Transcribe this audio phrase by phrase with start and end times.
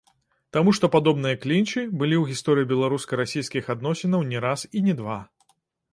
[0.55, 5.19] Таму што падобныя клінчы былі ў гісторыі беларуска-расійскіх адносінаў не раз і не два.